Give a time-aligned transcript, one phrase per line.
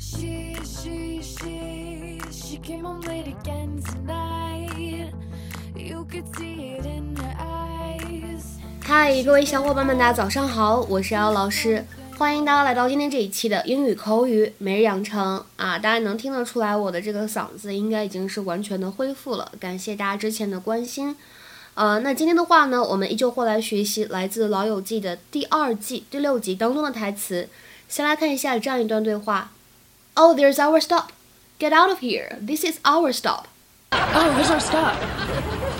[0.00, 5.12] She, she, she, she came home late again tonight.
[5.76, 8.44] You could see it in her eyes.
[8.82, 11.84] 嗨，各位小伙伴们，大家早上好，我是姚老师，
[12.24, 15.78] 欢迎大家来到今天这一期的英语口语每日养成啊！
[15.78, 21.14] 大家能听得出来，我的这个嗓子应该已经是完全的恢复了，感谢大家之前的关心。
[21.74, 27.46] 呃，那今天的话呢，我们依旧会来学习来自《老友记》的第二季第六集当中的台词。
[27.90, 29.52] 先来看一下这样一段对话
[30.14, 31.08] ：Oh, there's our stop.
[31.58, 32.38] Get out of here.
[32.40, 33.48] This is our stop.
[33.90, 34.94] Oh, here's our stop.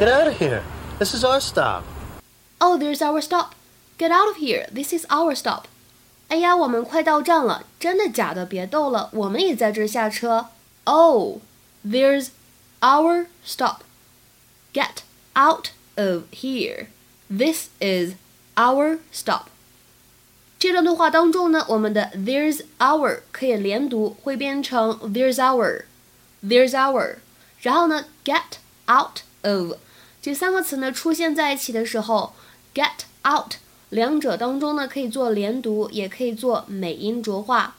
[0.00, 0.62] Get out of here.
[0.98, 1.82] This is our stop.
[2.60, 3.50] Oh, there's our stop.
[3.98, 4.68] Get out of here.
[4.74, 5.66] This is our stop.
[6.30, 8.46] 哎呀，我们快到站了，真的假的？
[8.46, 10.46] 别逗了，我们也在这儿下车。
[10.84, 11.38] Oh,
[11.84, 12.28] there's
[12.80, 13.78] our stop.
[14.72, 15.02] Get
[15.34, 16.86] out of here.
[17.28, 18.14] This is
[18.54, 19.46] our stop.
[20.60, 27.16] 这段对话当中呢，我们的 there's our 可以连读，会变成 there's our，there's our。
[27.60, 29.78] 然后呢，get out of
[30.22, 32.34] 这三个词呢出现在一起的时候
[32.72, 33.54] ，get out
[33.90, 37.76] 两者当中呢可以做连读，也可以做美音浊化。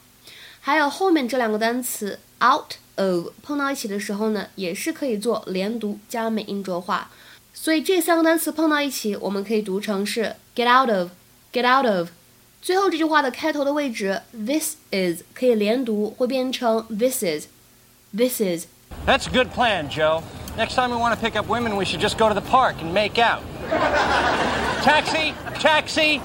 [0.61, 7.09] 还有后面这两个单词 out of 碰到一起的时候呢，也是可以做连读加美音浊化。
[7.53, 12.09] 所以这三个单词碰到一起，我们可以读成是 get out of，get out of。
[12.61, 18.67] 最后这句话的开头的位置，this is 可以连读，会变成 this is，this is。
[19.07, 20.21] That's a good plan, Joe.
[20.57, 22.75] Next time we want to pick up women, we should just go to the park
[22.81, 23.41] and make out.
[24.81, 25.33] Taxi!
[25.59, 26.21] Taxi!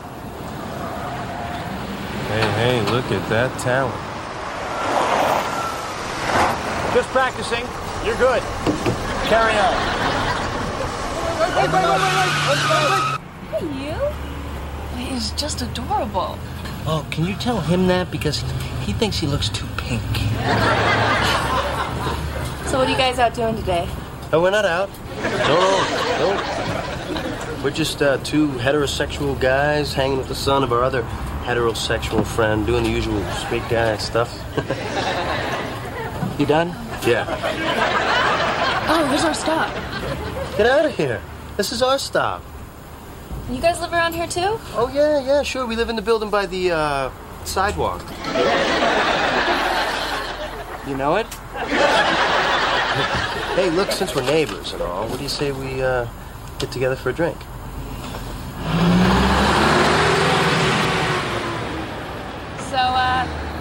[2.26, 3.94] Hey, hey, look at that talent.
[6.94, 7.64] Just practicing.
[8.04, 8.42] You're good.
[9.28, 9.74] Carry on.
[11.38, 12.14] Wait, wait, wait, wait,
[12.80, 13.20] wait!
[13.52, 13.98] Hey, you?
[15.04, 16.38] He's just adorable.
[16.86, 18.10] Oh, can you tell him that?
[18.10, 18.41] Because
[18.84, 20.02] he thinks he looks too pink.
[22.66, 23.88] So, what are you guys out doing today?
[24.32, 24.88] Oh, we're not out.
[25.22, 26.66] No, no, no.
[27.66, 31.03] We're just uh, two heterosexual guys hanging with the son of our other
[31.43, 34.32] heterosexual friend, doing the usual straight guy stuff.
[36.38, 36.69] you done?
[37.05, 37.26] Yeah.
[38.88, 39.75] Oh, here's our stop.
[40.56, 41.21] Get out of here.
[41.56, 42.41] This is our stop.
[43.50, 44.60] You guys live around here too?
[44.76, 45.66] Oh, yeah, yeah, sure.
[45.66, 47.10] We live in the building by the uh,
[47.44, 48.00] sidewalk.
[50.87, 51.26] You know it?
[53.56, 56.06] hey, look, since we're neighbors and all, what do you say we uh,
[56.60, 57.37] get together for a drink?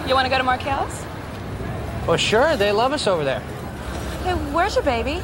[0.08, 1.04] You want to go to Markel's?
[2.06, 2.56] Well, sure.
[2.56, 3.42] They love us over there.
[4.24, 5.20] Hey, where's your baby?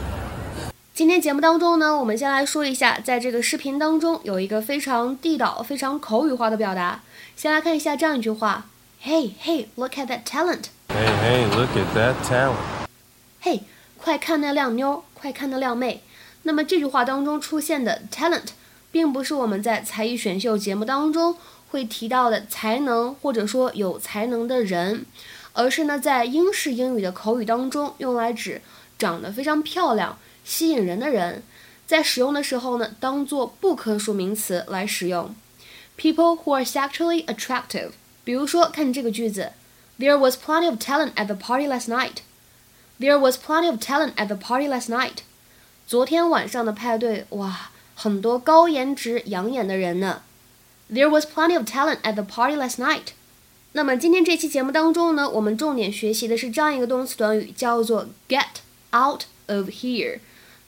[0.94, 7.00] 今天节目当中呢，我们先来说一下，在这个视频当中有一个非常地道、非常口语化的表达。
[7.34, 8.66] 先来看一下这样一句话
[9.02, 10.64] ：Hey, hey, look at that talent.
[10.88, 12.56] Hey, hey, look at that talent.
[13.42, 13.62] Hey，，
[13.96, 16.02] 快看那靓妞，快看那靓妹。
[16.42, 18.48] 那么这句话当中出现的 talent，
[18.90, 21.36] 并不是我们在才艺选秀节目当中
[21.72, 25.06] 会提到的才能或者说有才能的人，
[25.54, 28.60] 而是呢在英式英语的口语当中用来指
[28.98, 31.42] 长得非常漂亮、吸引人的人。
[31.86, 35.34] 在使用的时候呢，当做不可数名词来使用。
[35.96, 37.92] People who are sexually attractive。
[38.22, 39.52] 比如说，看这个句子
[39.98, 42.18] ：There was plenty of talent at the party last night.
[43.00, 45.22] There was plenty of talent at the party last night.
[45.86, 50.22] 昨天晚上的派对，哇，很多高颜值、养眼的人呢。
[50.92, 53.14] There was plenty of talent at the party last night.
[53.72, 58.60] 那么今天这期节目当中呢，我们重点学习的是这样一个动词短语，叫做 get
[58.94, 60.18] out of here。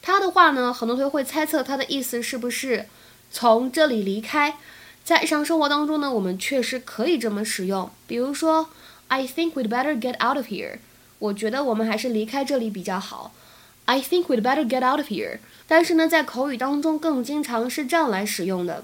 [0.01, 2.87] 它的话呢，很多同学会猜测它的意思是不是
[3.31, 4.57] 从这里离开。
[5.05, 7.91] 在日常生活当中呢，我们确实可以这么使用。
[8.07, 8.71] 比如说
[9.09, 10.79] ，I think we'd better get out of here。
[11.19, 13.35] 我觉得我们还是离开这里比较好。
[13.85, 15.41] I think we'd better get out of here。
[15.69, 18.83] 但是呢，在口语当中更经常是这样来使用的，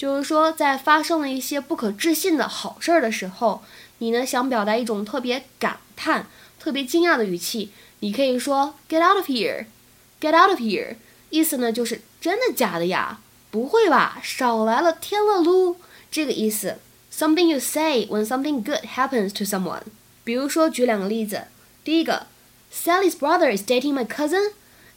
[0.00, 3.62] 就是说在发生了一些不可置信的好事儿的时候，
[3.98, 6.26] 你呢想表达一种特别感叹、
[6.58, 10.96] 特别惊讶的语气，你可以说 Get out of here，Get out of here。
[11.28, 13.20] 意思呢就是真的假的呀？
[13.50, 15.76] 不会吧，少来了，天了噜，
[16.10, 16.78] 这个意思。
[17.12, 19.82] Something you say when something good happens to someone。
[20.24, 21.42] 比如说，举两个例子。
[21.84, 22.26] 第一个
[22.72, 24.52] ，Sally's brother is dating my cousin.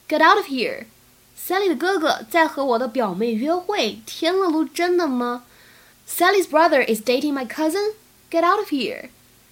[0.08, 0.86] Get out of here.
[1.38, 5.44] Sally 的哥哥在和我的表妹约会，天了噜，真的吗
[6.08, 7.94] ？Sally's brother is dating my cousin.
[8.32, 9.10] Get out of here.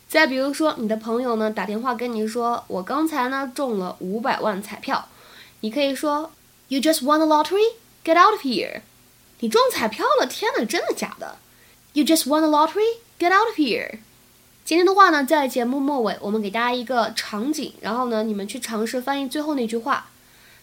[0.08, 5.08] 再比如说，你的朋友呢打电话跟你说，我刚才呢中了五百万彩票，
[5.62, 6.32] 你可以说
[6.68, 7.74] ，You just won the lottery?
[8.04, 8.82] Get out of here!
[9.40, 11.38] 你中彩票了，天哪，真的假的
[11.94, 13.00] ？You just won the lottery?
[13.20, 14.00] Get out of here!
[14.64, 20.11] 今天的话呢，在节目末尾，我们给大家一个场景，然后呢，你们去尝试翻译最后那句话。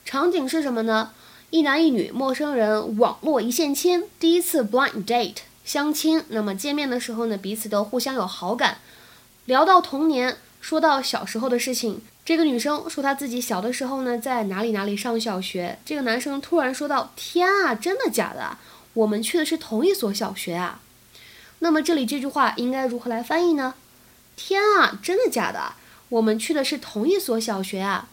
[0.09, 1.11] 场景是什么呢？
[1.51, 6.25] 一男一女，陌生人，网络一线牵，第一次 blind date 相亲。
[6.29, 8.79] 那么见面的时候呢，彼此都互相有好感。
[9.45, 15.79] 聊到童年，说到小时候的事情，这个女生说她自己小的时候呢，在哪里哪里上小学。
[15.85, 18.57] 这个男生突然说道：“天啊，真的假的？
[18.95, 20.81] 我们去的是同一所小学啊！”
[21.61, 23.75] 那么这里这句话应该如何来翻译呢？
[24.37, 25.75] 天啊，真的假的？
[26.09, 28.09] 我们去的是同一所小学啊！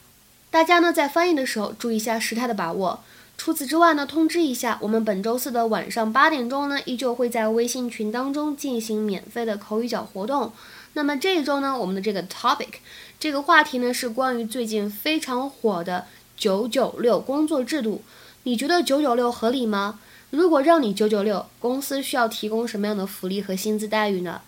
[0.56, 3.04] 大家呢在翻译的时候注意一下时态的把握。
[3.36, 10.54] 除此之外呢，通知一下，我们本周四的晚上八点钟呢，依旧会在微信群当中进行免费的口语角活动。
[10.94, 12.76] 那么这一周呢，我们的这个 topic
[13.20, 16.06] 这个话题呢是关于最近非常火的
[16.38, 18.02] 九九六工作制度。
[18.44, 20.00] 你觉得九九六合理吗？
[20.30, 24.40] 如果让你九九六，公司需要提供什么样的福利和薪资待遇呢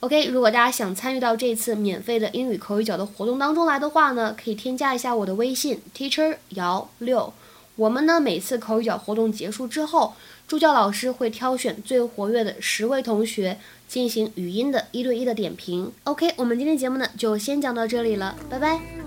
[0.00, 7.32] ？OK，如果大家想参与到这次免费的英语口语角的活动当中来的话呢，可以添加一下我的微信 teacher 姚六。
[7.76, 10.14] 我们呢每次口语角活动结束之后，
[10.46, 15.92] 助教老师会挑选最活跃的十位同学进行语音的一对一的点评。
[16.04, 18.97] OK，我们今天节目呢就先讲到这里了，拜拜。